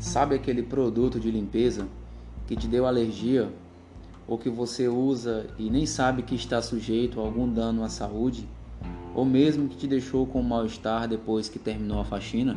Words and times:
Sabe 0.00 0.34
aquele 0.34 0.62
produto 0.62 1.20
de 1.20 1.30
limpeza 1.30 1.86
que 2.46 2.56
te 2.56 2.66
deu 2.66 2.86
alergia 2.86 3.52
ou 4.26 4.38
que 4.38 4.48
você 4.48 4.88
usa 4.88 5.46
e 5.58 5.68
nem 5.68 5.84
sabe 5.84 6.22
que 6.22 6.34
está 6.34 6.62
sujeito 6.62 7.20
a 7.20 7.22
algum 7.22 7.46
dano 7.46 7.84
à 7.84 7.88
saúde? 7.90 8.48
Ou 9.14 9.26
mesmo 9.26 9.68
que 9.68 9.76
te 9.76 9.86
deixou 9.86 10.26
com 10.26 10.42
mal-estar 10.42 11.06
depois 11.06 11.50
que 11.50 11.58
terminou 11.58 12.00
a 12.00 12.04
faxina? 12.04 12.56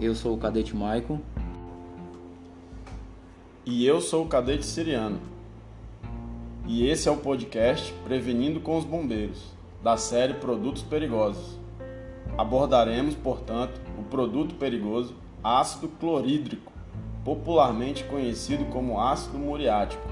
Eu 0.00 0.14
sou 0.14 0.34
o 0.34 0.38
Cadete 0.38 0.74
Michael. 0.74 1.20
E 3.66 3.84
eu 3.84 4.00
sou 4.00 4.24
o 4.24 4.28
Cadete 4.28 4.64
Siriano. 4.64 5.20
E 6.66 6.86
esse 6.88 7.10
é 7.10 7.12
o 7.12 7.18
podcast 7.18 7.92
Prevenindo 8.04 8.58
com 8.58 8.78
os 8.78 8.86
Bombeiros, 8.86 9.52
da 9.82 9.98
série 9.98 10.32
Produtos 10.32 10.82
Perigosos. 10.82 11.58
Abordaremos, 12.38 13.14
portanto, 13.14 13.78
o 13.98 14.02
produto 14.04 14.54
perigoso 14.54 15.20
ácido 15.44 15.88
clorídrico, 15.88 16.72
popularmente 17.24 18.04
conhecido 18.04 18.64
como 18.66 19.00
ácido 19.00 19.38
muriático. 19.38 20.02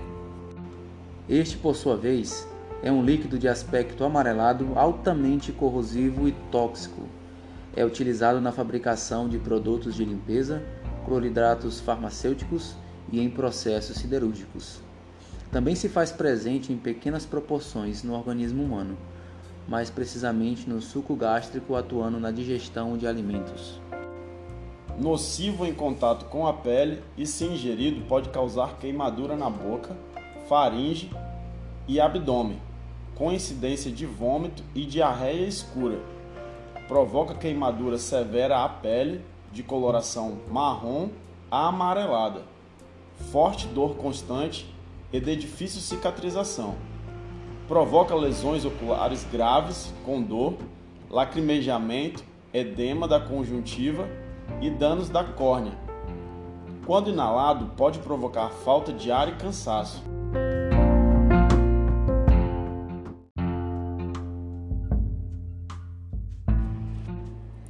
Este, 1.28 1.56
por 1.56 1.76
sua 1.76 1.96
vez, 1.96 2.48
é 2.82 2.90
um 2.90 3.04
líquido 3.04 3.38
de 3.38 3.46
aspecto 3.46 4.02
amarelado 4.02 4.72
altamente 4.74 5.52
corrosivo 5.52 6.26
e 6.26 6.32
tóxico. 6.50 7.02
É 7.76 7.84
utilizado 7.84 8.40
na 8.40 8.50
fabricação 8.50 9.28
de 9.28 9.38
produtos 9.38 9.94
de 9.94 10.04
limpeza, 10.04 10.64
cloridratos 11.04 11.78
farmacêuticos 11.78 12.74
e 13.12 13.20
em 13.20 13.30
processos 13.30 13.98
siderúrgicos. 13.98 14.80
Também 15.52 15.76
se 15.76 15.88
faz 15.88 16.10
presente 16.10 16.72
em 16.72 16.76
pequenas 16.76 17.24
proporções 17.24 18.02
no 18.02 18.14
organismo 18.14 18.64
humano, 18.64 18.98
mais 19.68 19.90
precisamente 19.90 20.68
no 20.68 20.80
suco 20.80 21.14
gástrico 21.14 21.76
atuando 21.76 22.18
na 22.18 22.32
digestão 22.32 22.98
de 22.98 23.06
alimentos 23.06 23.80
nocivo 25.00 25.64
em 25.64 25.72
contato 25.72 26.26
com 26.26 26.46
a 26.46 26.52
pele 26.52 27.02
e, 27.16 27.26
se 27.26 27.44
ingerido, 27.46 28.02
pode 28.02 28.28
causar 28.28 28.76
queimadura 28.78 29.34
na 29.34 29.48
boca, 29.48 29.96
faringe 30.46 31.10
e 31.88 31.98
abdômen, 31.98 32.60
com 33.14 33.32
incidência 33.32 33.90
de 33.90 34.04
vômito 34.04 34.62
e 34.74 34.84
diarreia 34.84 35.46
escura. 35.46 35.98
Provoca 36.86 37.34
queimadura 37.34 37.96
severa 37.96 38.62
à 38.62 38.68
pele, 38.68 39.22
de 39.50 39.64
coloração 39.64 40.38
marrom 40.48 41.08
a 41.50 41.66
amarelada, 41.66 42.42
forte 43.32 43.66
dor 43.66 43.96
constante 43.96 44.72
e 45.12 45.18
de 45.18 45.34
difícil 45.34 45.80
cicatrização. 45.80 46.76
Provoca 47.66 48.14
lesões 48.14 48.64
oculares 48.64 49.26
graves 49.32 49.92
com 50.04 50.22
dor, 50.22 50.56
lacrimejamento, 51.10 52.22
edema 52.52 53.08
da 53.08 53.18
conjuntiva 53.18 54.08
e 54.60 54.70
danos 54.70 55.08
da 55.08 55.24
córnea. 55.24 55.72
Quando 56.86 57.10
inalado, 57.10 57.66
pode 57.76 57.98
provocar 58.00 58.48
falta 58.48 58.92
de 58.92 59.12
ar 59.12 59.28
e 59.28 59.36
cansaço. 59.36 60.02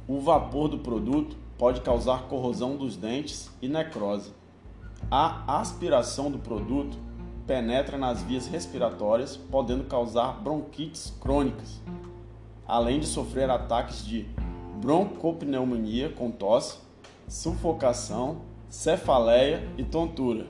O 0.07 0.19
vapor 0.19 0.67
do 0.67 0.79
produto 0.79 1.35
pode 1.57 1.81
causar 1.81 2.23
corrosão 2.23 2.75
dos 2.75 2.95
dentes 2.95 3.51
e 3.61 3.67
necrose. 3.67 4.33
A 5.09 5.59
aspiração 5.59 6.31
do 6.31 6.39
produto 6.39 6.97
penetra 7.45 7.97
nas 7.97 8.21
vias 8.23 8.47
respiratórias, 8.47 9.35
podendo 9.35 9.83
causar 9.83 10.41
bronquites 10.41 11.13
crônicas, 11.19 11.81
além 12.67 12.99
de 12.99 13.05
sofrer 13.05 13.49
ataques 13.49 14.05
de 14.05 14.25
broncopneumonia 14.81 16.09
com 16.09 16.31
tosse, 16.31 16.79
sufocação, 17.27 18.41
cefaleia 18.67 19.63
e 19.77 19.83
tontura. 19.83 20.47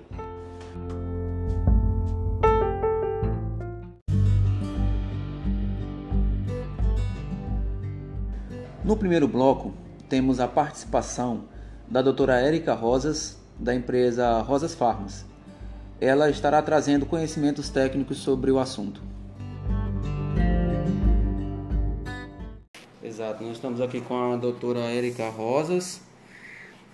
No 8.86 8.96
primeiro 8.96 9.28
bloco, 9.28 9.74
temos 10.08 10.40
a 10.40 10.48
participação 10.48 11.44
da 11.90 12.02
doutora 12.02 12.40
Érica 12.40 12.74
Rosas, 12.74 13.38
da 13.60 13.76
empresa 13.76 14.40
Rosas 14.40 14.74
Farmas. 14.74 15.26
Ela 16.00 16.30
estará 16.30 16.62
trazendo 16.62 17.06
conhecimentos 17.06 17.70
técnicos 17.70 18.20
sobre 18.20 18.50
o 18.50 18.60
assunto. 18.60 19.11
Exato, 23.22 23.44
nós 23.44 23.54
estamos 23.54 23.80
aqui 23.80 24.02
com 24.02 24.34
a 24.34 24.36
doutora 24.36 24.80
Érica 24.80 25.30
Rosas, 25.30 26.02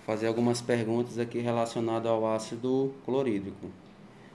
fazer 0.04 0.26
algumas 0.26 0.60
perguntas 0.60 1.18
aqui 1.18 1.38
relacionadas 1.38 2.12
ao 2.12 2.26
ácido 2.26 2.92
clorídrico. 3.06 3.70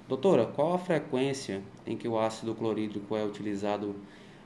Doutora, 0.09 0.48
qual 0.48 0.74
a 0.74 0.80
frequência 0.80 1.62
em 1.86 1.96
que 1.96 2.08
o 2.08 2.18
ácido 2.18 2.56
clorídrico 2.56 3.16
é 3.16 3.24
utilizado 3.24 3.96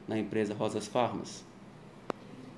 na 0.05 0.19
empresa 0.19 0.53
Rosas 0.53 0.87
Farmas? 0.87 1.45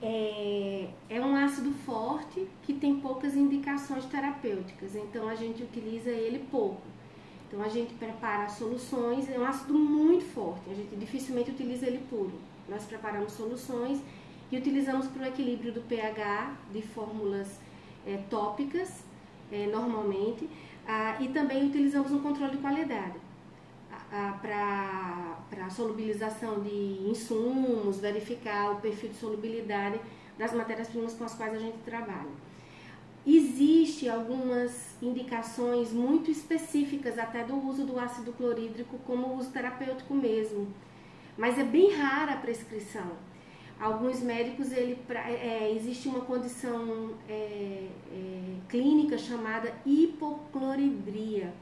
É, 0.01 0.87
é 1.07 1.21
um 1.21 1.35
ácido 1.35 1.71
forte 1.85 2.47
que 2.63 2.73
tem 2.73 2.99
poucas 2.99 3.35
indicações 3.35 4.05
terapêuticas, 4.05 4.95
então 4.95 5.29
a 5.29 5.35
gente 5.35 5.61
utiliza 5.61 6.09
ele 6.09 6.47
pouco. 6.49 6.81
Então 7.47 7.61
a 7.61 7.69
gente 7.69 7.93
prepara 7.93 8.49
soluções, 8.49 9.29
é 9.29 9.37
um 9.37 9.45
ácido 9.45 9.75
muito 9.75 10.25
forte, 10.33 10.67
a 10.67 10.73
gente 10.73 10.95
dificilmente 10.95 11.51
utiliza 11.51 11.85
ele 11.85 11.99
puro. 12.09 12.33
Nós 12.67 12.85
preparamos 12.85 13.33
soluções 13.33 14.01
e 14.51 14.57
utilizamos 14.57 15.07
para 15.07 15.23
o 15.23 15.25
equilíbrio 15.27 15.71
do 15.71 15.81
pH 15.81 16.53
de 16.71 16.81
fórmulas 16.81 17.59
é, 18.05 18.17
tópicas, 18.29 19.03
é, 19.51 19.67
normalmente, 19.67 20.49
ah, 20.87 21.17
e 21.19 21.27
também 21.29 21.67
utilizamos 21.67 22.11
um 22.11 22.19
controle 22.19 22.53
de 22.53 22.57
qualidade 22.57 23.19
para 24.41 25.65
a 25.65 25.69
solubilização 25.69 26.61
de 26.61 27.09
insumos, 27.09 27.99
verificar 27.99 28.71
o 28.71 28.77
perfil 28.77 29.09
de 29.09 29.15
solubilidade 29.15 29.99
das 30.37 30.51
matérias-primas 30.51 31.13
com 31.13 31.25
as 31.25 31.35
quais 31.35 31.53
a 31.53 31.59
gente 31.59 31.77
trabalha. 31.85 32.49
Existem 33.27 34.09
algumas 34.09 34.95
indicações 34.99 35.91
muito 35.91 36.31
específicas 36.31 37.19
até 37.19 37.43
do 37.43 37.55
uso 37.67 37.85
do 37.85 37.99
ácido 37.99 38.33
clorídrico 38.33 38.97
como 39.05 39.35
uso 39.35 39.51
terapêutico 39.51 40.15
mesmo, 40.15 40.67
mas 41.37 41.59
é 41.59 41.63
bem 41.63 41.93
rara 41.93 42.33
a 42.33 42.37
prescrição 42.37 43.28
alguns 43.79 44.19
médicos 44.21 44.71
ele 44.71 44.97
é, 45.09 45.71
existe 45.75 46.07
uma 46.07 46.21
condição 46.21 47.11
é, 47.27 47.87
é, 48.11 48.55
clínica 48.67 49.17
chamada 49.17 49.73
hipocloridria. 49.85 51.53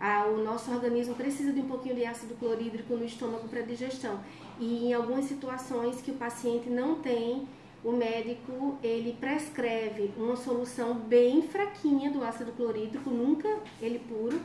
Ah, 0.00 0.26
o 0.26 0.44
nosso 0.44 0.70
organismo 0.70 1.14
precisa 1.14 1.52
de 1.52 1.60
um 1.60 1.66
pouquinho 1.66 1.94
de 1.96 2.04
ácido 2.04 2.34
clorídrico 2.34 2.94
no 2.94 3.04
estômago 3.04 3.48
para 3.48 3.62
digestão. 3.62 4.20
E 4.60 4.86
em 4.86 4.92
algumas 4.92 5.24
situações 5.24 6.00
que 6.00 6.10
o 6.10 6.14
paciente 6.14 6.68
não 6.68 6.96
tem, 6.96 7.48
o 7.84 7.92
médico 7.92 8.76
ele 8.82 9.16
prescreve 9.18 10.12
uma 10.16 10.36
solução 10.36 10.94
bem 10.94 11.42
fraquinha 11.42 12.10
do 12.10 12.22
ácido 12.24 12.52
clorídrico, 12.52 13.10
nunca 13.10 13.48
ele 13.80 14.00
puro, 14.00 14.40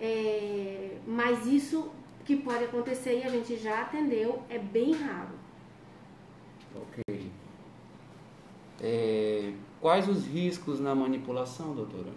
é, 0.00 0.98
mas 1.06 1.46
isso 1.46 1.90
que 2.24 2.36
pode 2.36 2.64
acontecer 2.64 3.20
e 3.20 3.22
a 3.22 3.28
gente 3.28 3.56
já 3.56 3.82
atendeu 3.82 4.42
é 4.48 4.58
bem 4.58 4.92
raro. 4.92 5.45
Ok. 6.82 7.30
É, 8.82 9.52
quais 9.80 10.08
os 10.08 10.26
riscos 10.26 10.80
na 10.80 10.94
manipulação, 10.94 11.74
doutora? 11.74 12.12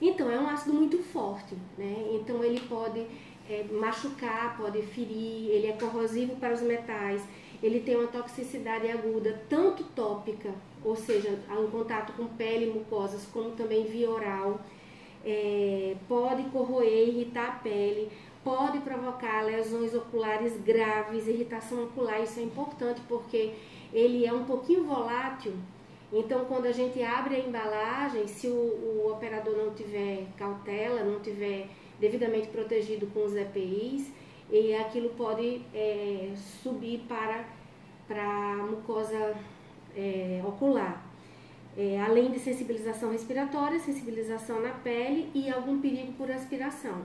Então, 0.00 0.30
é 0.30 0.38
um 0.38 0.48
ácido 0.48 0.74
muito 0.74 0.98
forte, 1.02 1.56
né? 1.76 2.08
Então, 2.12 2.44
ele 2.44 2.60
pode 2.60 3.04
é, 3.48 3.64
machucar, 3.72 4.56
pode 4.56 4.82
ferir, 4.82 5.50
ele 5.50 5.66
é 5.66 5.72
corrosivo 5.72 6.36
para 6.36 6.54
os 6.54 6.60
metais, 6.60 7.22
ele 7.62 7.80
tem 7.80 7.96
uma 7.96 8.06
toxicidade 8.06 8.88
aguda, 8.88 9.42
tanto 9.48 9.82
tópica, 9.84 10.54
ou 10.84 10.94
seja, 10.94 11.38
em 11.50 11.70
contato 11.70 12.12
com 12.12 12.26
pele 12.26 12.66
e 12.66 12.72
mucosas, 12.72 13.26
como 13.32 13.50
também 13.52 13.84
via 13.84 14.10
oral. 14.10 14.60
É, 15.24 15.96
pode 16.06 16.44
corroer, 16.44 17.08
irritar 17.08 17.48
a 17.48 17.52
pele, 17.52 18.08
pode 18.48 18.78
provocar 18.78 19.42
lesões 19.42 19.92
oculares 19.92 20.58
graves, 20.62 21.28
irritação 21.28 21.84
ocular, 21.84 22.22
isso 22.22 22.40
é 22.40 22.42
importante 22.42 22.98
porque 23.06 23.52
ele 23.92 24.24
é 24.24 24.32
um 24.32 24.44
pouquinho 24.44 24.84
volátil, 24.84 25.52
então 26.10 26.46
quando 26.46 26.64
a 26.64 26.72
gente 26.72 27.02
abre 27.02 27.34
a 27.34 27.40
embalagem, 27.40 28.26
se 28.26 28.46
o, 28.46 28.50
o 28.52 29.12
operador 29.12 29.54
não 29.54 29.74
tiver 29.74 30.28
cautela, 30.38 31.04
não 31.04 31.20
tiver 31.20 31.68
devidamente 32.00 32.48
protegido 32.48 33.06
com 33.08 33.26
os 33.26 33.36
EPIs, 33.36 34.10
e 34.50 34.74
aquilo 34.74 35.10
pode 35.10 35.60
é, 35.74 36.32
subir 36.62 37.00
para, 37.06 37.44
para 38.06 38.56
mucosa 38.70 39.36
é, 39.94 40.40
ocular. 40.42 41.06
É, 41.76 42.00
além 42.00 42.30
de 42.30 42.38
sensibilização 42.38 43.12
respiratória, 43.12 43.78
sensibilização 43.78 44.62
na 44.62 44.70
pele 44.70 45.30
e 45.34 45.50
algum 45.50 45.82
perigo 45.82 46.12
por 46.14 46.30
aspiração 46.30 47.04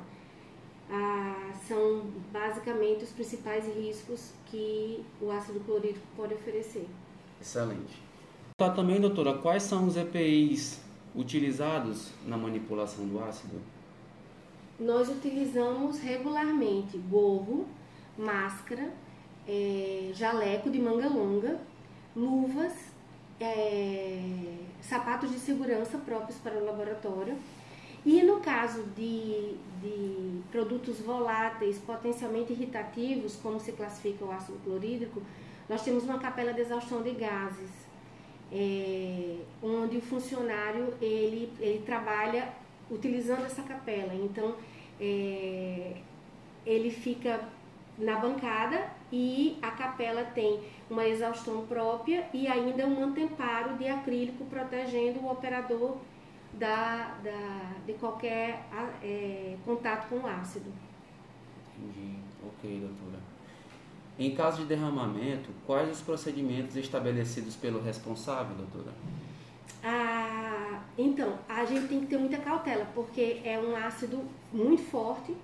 ah, 0.96 1.52
são 1.68 2.06
basicamente 2.32 3.04
os 3.04 3.10
principais 3.10 3.66
riscos 3.66 4.32
que 4.46 5.04
o 5.20 5.32
ácido 5.32 5.60
clorídrico 5.62 6.06
pode 6.16 6.36
oferecer. 6.36 6.88
Excelente. 7.42 8.00
Tá 8.56 8.70
também, 8.70 9.02
doutora, 9.02 9.40
quais 9.40 9.64
são 9.64 9.88
os 9.88 9.98
EPIs 9.98 10.80
utilizados 11.16 12.12
na 12.28 12.38
manipulação 12.38 13.08
do 13.08 13.24
ácido? 13.24 13.60
Nós 14.80 15.10
utilizamos 15.10 16.00
regularmente 16.00 16.96
gorro, 16.98 17.66
máscara, 18.16 18.94
é, 19.48 20.12
jaleco 20.14 20.70
de 20.70 20.80
manga 20.80 21.08
longa, 21.08 21.60
luvas, 22.16 22.74
é, 23.40 24.58
sapatos 24.80 25.32
de 25.32 25.40
segurança 25.40 25.98
próprios 25.98 26.38
para 26.38 26.56
o 26.56 26.64
laboratório. 26.64 27.36
E 28.06 28.22
no 28.22 28.40
caso 28.42 28.84
de, 28.96 29.56
de 29.82 30.42
produtos 30.52 31.00
voláteis 31.00 31.78
potencialmente 31.80 32.52
irritativos, 32.52 33.38
como 33.38 33.60
se 33.60 33.72
classifica 33.72 34.26
o 34.26 34.32
ácido 34.32 34.60
clorídrico, 34.64 35.22
nós 35.70 35.84
temos 35.84 36.04
uma 36.04 36.20
capela 36.20 36.54
de 36.54 36.62
exaustão 36.62 37.02
de 37.02 37.12
gases, 37.12 37.72
é, 38.52 39.38
onde 39.62 39.98
o 39.98 40.02
funcionário 40.02 40.94
ele, 41.02 41.52
ele 41.60 41.82
trabalha 41.86 42.50
utilizando 42.92 43.46
essa 43.46 43.64
capela. 43.64 44.14
Então, 44.14 44.56
é, 45.00 45.96
ele 46.66 46.92
fica 46.92 47.40
na 47.98 48.18
bancada 48.18 48.90
e 49.12 49.58
a 49.62 49.72
capela 49.72 50.24
tem 50.24 50.60
uma 50.90 51.08
exaustão 51.08 51.66
própria 51.68 52.28
e 52.34 52.48
ainda 52.48 52.86
um 52.86 53.04
anteparo 53.04 53.76
de 53.78 53.88
acrílico 53.88 54.44
protegendo 54.46 55.20
o 55.20 55.32
operador 55.32 55.98
da, 56.54 57.18
da, 57.24 57.72
de 57.86 57.94
qualquer 57.94 58.66
é, 59.02 59.56
contato 59.66 60.10
com 60.10 60.18
o 60.18 60.28
ácido. 60.28 60.72
Entendi. 61.78 62.20
Ok, 62.46 62.80
doutora. 62.80 63.20
Em 64.18 64.36
caso 64.36 64.62
de 64.62 64.68
derramamento, 64.68 65.50
quais 65.66 65.90
os 65.90 66.02
procedimentos 66.02 66.76
estabelecidos 66.76 67.56
pelo 67.56 67.82
responsável, 67.82 68.56
doutora? 68.56 68.94
Ah, 69.84 70.82
então, 70.98 71.40
a 71.50 71.66
gente 71.66 71.88
tem 71.88 72.02
que 72.02 72.06
ter 72.08 72.18
muita 72.18 72.38
cautela, 72.38 72.88
porque 72.94 73.42
é 73.44 73.60
um 73.60 73.76
ácido 73.76 74.24
muito 74.52 74.84
forte, 74.84 75.36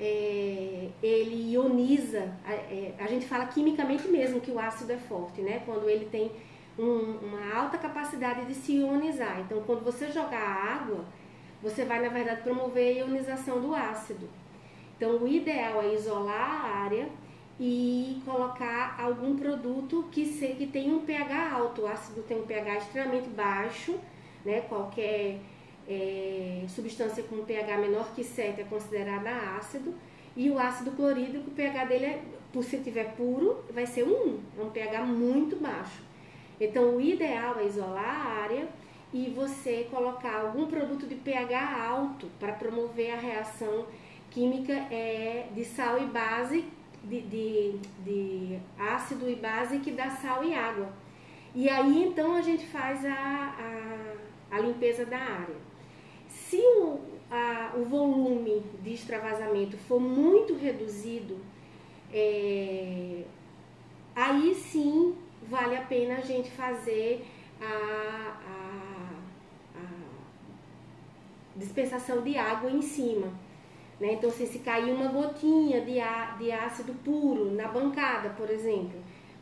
é, 0.00 0.88
ele 1.02 1.52
ioniza, 1.52 2.32
é, 2.48 2.94
a 2.98 3.06
gente 3.06 3.26
fala 3.26 3.44
quimicamente 3.46 4.08
mesmo 4.08 4.40
que 4.40 4.50
o 4.50 4.58
ácido 4.58 4.92
é 4.92 4.96
forte, 4.96 5.42
né? 5.42 5.62
Quando 5.66 5.90
ele 5.90 6.06
tem 6.06 6.32
um, 6.80 7.18
uma 7.26 7.54
alta 7.54 7.76
capacidade 7.76 8.46
de 8.46 8.54
se 8.54 8.76
ionizar. 8.76 9.40
Então, 9.40 9.62
quando 9.66 9.84
você 9.84 10.10
jogar 10.10 10.40
água, 10.40 11.04
você 11.62 11.84
vai, 11.84 12.00
na 12.00 12.08
verdade, 12.08 12.40
promover 12.42 12.96
a 12.96 12.98
ionização 13.00 13.60
do 13.60 13.74
ácido. 13.74 14.28
Então, 14.96 15.16
o 15.16 15.28
ideal 15.28 15.82
é 15.82 15.94
isolar 15.94 16.64
a 16.64 16.68
área 16.84 17.08
e 17.58 18.22
colocar 18.24 18.96
algum 18.98 19.36
produto 19.36 20.08
que, 20.10 20.24
se, 20.24 20.48
que 20.48 20.66
tenha 20.66 20.94
um 20.94 21.04
pH 21.04 21.52
alto. 21.52 21.82
O 21.82 21.86
ácido 21.86 22.22
tem 22.22 22.40
um 22.40 22.46
pH 22.46 22.78
extremamente 22.78 23.28
baixo, 23.28 23.98
né? 24.44 24.62
Qualquer 24.62 25.38
é, 25.86 26.64
substância 26.68 27.22
com 27.24 27.44
pH 27.44 27.76
menor 27.76 28.10
que 28.14 28.24
7 28.24 28.62
é 28.62 28.64
considerada 28.64 29.30
ácido. 29.58 29.94
E 30.34 30.48
o 30.48 30.58
ácido 30.58 30.92
clorídrico, 30.92 31.50
o 31.50 31.54
pH 31.54 31.84
dele, 31.84 32.06
é, 32.06 32.22
se 32.62 32.78
tiver 32.78 33.14
puro, 33.14 33.62
vai 33.70 33.86
ser 33.86 34.04
1. 34.04 34.38
É 34.58 34.62
um 34.62 34.70
pH 34.70 35.02
muito 35.02 35.56
baixo. 35.56 36.09
Então, 36.60 36.96
o 36.96 37.00
ideal 37.00 37.58
é 37.58 37.66
isolar 37.66 38.26
a 38.26 38.42
área 38.42 38.68
e 39.12 39.30
você 39.30 39.88
colocar 39.90 40.40
algum 40.40 40.66
produto 40.66 41.06
de 41.06 41.14
pH 41.14 41.88
alto 41.88 42.28
para 42.38 42.52
promover 42.52 43.12
a 43.12 43.16
reação 43.16 43.86
química 44.30 44.72
é, 44.72 45.48
de 45.54 45.64
sal 45.64 46.00
e 46.00 46.06
base, 46.06 46.64
de, 47.02 47.20
de, 47.22 47.78
de, 48.04 48.58
ácido 48.78 49.28
e 49.28 49.34
base 49.34 49.78
que 49.78 49.90
dá 49.90 50.10
sal 50.10 50.44
e 50.44 50.54
água. 50.54 50.92
E 51.54 51.68
aí 51.68 52.04
então 52.04 52.36
a 52.36 52.42
gente 52.42 52.66
faz 52.66 53.04
a, 53.04 53.10
a, 54.52 54.56
a 54.56 54.60
limpeza 54.60 55.04
da 55.04 55.18
área. 55.18 55.56
Se 56.28 56.58
o, 56.58 57.00
a, 57.30 57.72
o 57.76 57.84
volume 57.84 58.62
de 58.82 58.92
extravasamento 58.92 59.76
for 59.76 59.98
muito 59.98 60.54
reduzido, 60.54 61.38
é, 62.12 63.24
aí 64.14 64.54
sim 64.54 65.16
vale 65.50 65.76
a 65.76 65.82
pena 65.82 66.18
a 66.18 66.20
gente 66.20 66.50
fazer 66.52 67.26
a, 67.60 68.36
a, 68.46 69.78
a 69.78 69.82
dispensação 71.56 72.22
de 72.22 72.38
água 72.38 72.70
em 72.70 72.80
cima. 72.80 73.26
Né? 74.00 74.14
Então, 74.14 74.30
assim, 74.30 74.46
se 74.46 74.60
cair 74.60 74.92
uma 74.92 75.08
gotinha 75.08 75.80
de, 75.82 75.96
de 76.38 76.52
ácido 76.52 76.94
puro 77.04 77.50
na 77.50 77.68
bancada, 77.68 78.30
por 78.30 78.48
exemplo, 78.48 78.98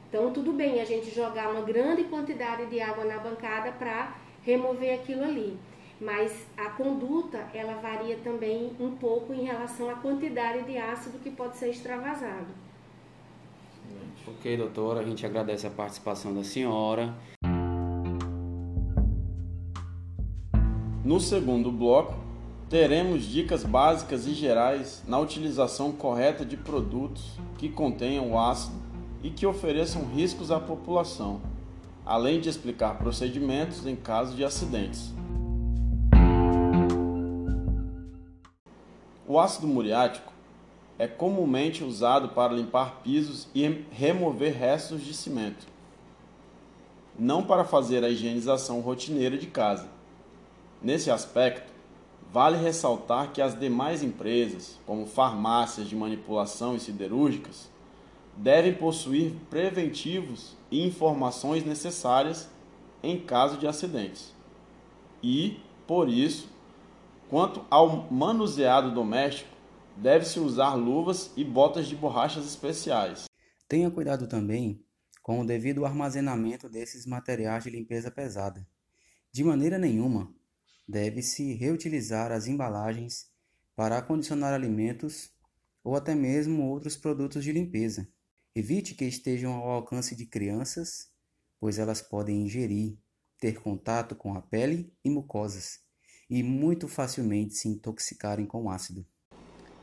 então 0.09 0.33
tudo 0.33 0.53
bem 0.53 0.81
a 0.81 0.85
gente 0.85 1.15
jogar 1.15 1.51
uma 1.51 1.61
grande 1.61 2.05
quantidade 2.05 2.67
de 2.67 2.81
água 2.81 3.05
na 3.05 3.19
bancada 3.19 3.71
para 3.73 4.17
remover 4.43 4.95
aquilo 4.95 5.23
ali. 5.23 5.59
Mas 6.01 6.47
a 6.57 6.71
conduta, 6.71 7.47
ela 7.53 7.75
varia 7.75 8.17
também 8.19 8.73
um 8.81 8.97
pouco 8.97 9.35
em 9.35 9.45
relação 9.45 9.91
à 9.91 9.95
quantidade 9.97 10.63
de 10.63 10.79
ácido 10.79 11.19
que 11.19 11.31
pode 11.31 11.57
ser 11.57 11.71
extravasado. 11.71 12.47
Ok, 14.27 14.57
doutora, 14.57 15.01
a 15.01 15.05
gente 15.05 15.25
agradece 15.25 15.67
a 15.67 15.71
participação 15.71 16.35
da 16.35 16.45
senhora. 16.45 17.15
No 21.05 21.19
segundo 21.19 21.73
bloco, 21.73 22.15
teremos 22.69 23.25
dicas 23.25 23.65
básicas 23.65 24.27
e 24.27 24.35
gerais 24.35 25.03
na 25.09 25.19
utilização 25.19 25.91
correta 25.91 26.45
de 26.45 26.57
produtos 26.57 27.39
que 27.57 27.69
contenham 27.69 28.31
o 28.33 28.39
ácido 28.39 28.77
e 29.23 29.31
que 29.31 29.47
ofereçam 29.47 30.05
riscos 30.05 30.51
à 30.51 30.61
população, 30.61 31.41
além 32.05 32.41
de 32.41 32.49
explicar 32.49 32.99
procedimentos 32.99 33.87
em 33.87 33.97
caso 33.97 34.37
de 34.37 34.45
acidentes. 34.45 35.15
O 39.27 39.39
ácido 39.39 39.67
muriático 39.67 40.33
é 40.99 41.07
comumente 41.07 41.85
usado 41.85 42.31
para 42.31 42.53
limpar 42.53 43.01
pisos 43.03 43.49
e 43.55 43.85
remover 43.91 44.53
restos 44.53 45.05
de 45.05 45.15
cimento, 45.15 45.67
não 47.19 47.45
para 47.45 47.65
fazer 47.65 48.03
a 48.03 48.09
higienização 48.09 48.81
rotineira 48.81 49.39
de 49.39 49.47
casa. 49.47 49.89
Nesse 50.83 51.11
aspecto, 51.11 51.73
vale 52.33 52.57
ressaltar 52.57 53.33
que 53.33 53.41
as 53.41 53.59
demais 53.59 54.03
empresas, 54.03 54.79
como 54.85 55.07
farmácias 55.07 55.89
de 55.89 55.95
manipulação 55.95 56.75
e 56.75 56.81
siderúrgicas, 56.81 57.71
devem 58.37 58.75
possuir 58.75 59.33
preventivos 59.49 60.57
e 60.71 60.87
informações 60.87 61.65
necessárias 61.65 62.49
em 63.03 63.19
caso 63.19 63.57
de 63.57 63.67
acidentes. 63.67 64.33
E, 65.23 65.61
por 65.87 66.09
isso, 66.09 66.49
quanto 67.29 67.65
ao 67.71 68.07
manuseado 68.11 68.93
doméstico, 68.93 69.58
deve-se 70.01 70.39
usar 70.39 70.75
luvas 70.75 71.33
e 71.37 71.45
botas 71.45 71.89
de 71.89 71.97
borrachas 71.97 72.47
especiais. 72.47 73.25
Tenha 73.69 73.91
cuidado 73.91 74.29
também 74.29 74.85
com 75.23 75.41
o 75.41 75.47
devido 75.47 75.85
armazenamento 75.85 76.69
desses 76.69 77.05
materiais 77.05 77.65
de 77.65 77.71
limpeza 77.71 78.11
pesada. 78.11 78.67
De 79.33 79.45
maneira 79.45 79.77
nenhuma, 79.77 80.33
deve-se 80.87 81.53
reutilizar 81.55 82.33
as 82.33 82.47
embalagens 82.47 83.31
para 83.75 83.99
acondicionar 83.99 84.55
alimentos 84.55 85.31
ou 85.85 85.97
até 85.97 86.15
mesmo 86.15 86.65
outros 86.65 86.97
produtos 86.97 87.45
de 87.45 87.53
limpeza. 87.53 88.09
Evite 88.55 88.95
que 88.95 89.05
estejam 89.05 89.53
ao 89.53 89.71
alcance 89.71 90.17
de 90.17 90.27
crianças, 90.27 91.11
pois 91.61 91.79
elas 91.79 92.01
podem 92.01 92.43
ingerir, 92.43 92.97
ter 93.39 93.61
contato 93.61 94.15
com 94.15 94.35
a 94.35 94.43
pele 94.43 94.93
e 95.05 95.11
mucosas 95.11 95.81
e 96.31 96.43
muito 96.43 96.89
facilmente 96.89 97.55
se 97.55 97.69
intoxicarem 97.69 98.47
com 98.47 98.71
ácido. 98.71 99.07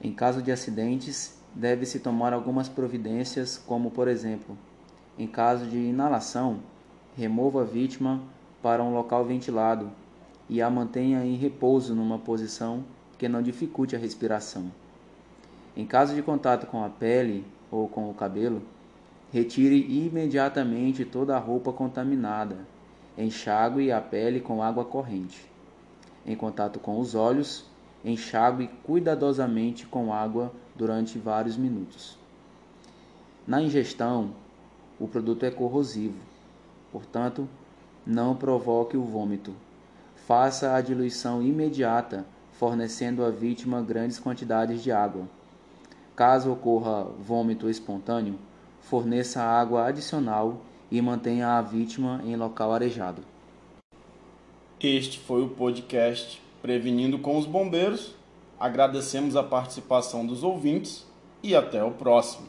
Em 0.06 0.12
caso 0.12 0.40
de 0.40 0.52
acidentes, 0.52 1.36
deve-se 1.56 2.00
tomar 2.00 2.32
algumas 2.32 2.70
providências, 2.70 3.58
como 3.58 3.90
por 3.90 4.08
exemplo, 4.08 4.56
em 5.18 5.26
caso 5.26 5.66
de 5.66 5.80
inalação, 5.80 6.60
remova 7.18 7.64
a 7.64 7.66
vítima 7.66 8.22
para 8.62 8.84
um 8.84 8.94
local 8.94 9.26
ventilado 9.26 9.90
e 10.48 10.62
a 10.62 10.70
mantenha 10.70 11.26
em 11.26 11.34
repouso 11.34 11.96
numa 11.96 12.20
posição 12.20 12.84
que 13.18 13.28
não 13.28 13.42
dificulte 13.42 13.96
a 13.96 14.00
respiração. 14.00 14.72
Em 15.76 15.88
caso 15.88 16.14
de 16.14 16.22
contato 16.22 16.68
com 16.68 16.84
a 16.84 16.90
pele 16.90 17.44
ou 17.72 17.88
com 17.88 18.08
o 18.08 18.14
cabelo, 18.14 18.62
retire 19.34 19.88
imediatamente 19.90 21.04
toda 21.04 21.36
a 21.36 21.40
roupa 21.40 21.74
contaminada. 21.74 22.58
Enxague 23.18 23.92
a 23.92 24.00
pele 24.00 24.40
com 24.40 24.62
água 24.62 24.86
corrente. 24.86 25.50
Em 26.24 26.36
contato 26.36 26.80
com 26.80 27.00
os 27.00 27.16
olhos, 27.16 27.66
enxague 28.06 28.70
cuidadosamente 28.84 29.88
com 29.88 30.14
água 30.14 30.54
durante 30.76 31.18
vários 31.18 31.58
minutos. 31.58 32.18
Na 33.48 33.62
ingestão, 33.62 34.32
o 35.00 35.08
produto 35.08 35.44
é 35.44 35.52
corrosivo, 35.52 36.18
portanto, 36.92 37.50
não 38.06 38.36
provoque 38.36 38.96
o 38.96 39.04
vômito. 39.04 39.54
Faça 40.28 40.74
a 40.74 40.82
diluição 40.82 41.42
imediata, 41.42 42.26
fornecendo 42.54 43.26
à 43.26 43.30
vítima 43.30 43.82
grandes 43.82 44.20
quantidades 44.20 44.82
de 44.82 44.92
água. 44.92 45.28
Caso 46.16 46.52
ocorra 46.52 47.04
vômito 47.04 47.70
espontâneo, 47.70 48.40
forneça 48.80 49.42
água 49.44 49.86
adicional 49.88 50.62
e 50.90 51.02
mantenha 51.02 51.58
a 51.58 51.62
vítima 51.62 52.22
em 52.24 52.36
local 52.36 52.72
arejado. 52.72 53.22
Este 54.80 55.20
foi 55.20 55.44
o 55.44 55.50
podcast 55.50 56.45
Prevenindo 56.66 57.20
com 57.20 57.38
os 57.38 57.46
Bombeiros. 57.46 58.16
Agradecemos 58.60 59.36
a 59.36 59.44
participação 59.44 60.26
dos 60.26 60.42
ouvintes 60.42 61.06
e 61.44 61.56
até 61.56 61.84
o 61.84 61.92
próximo. 61.92 62.48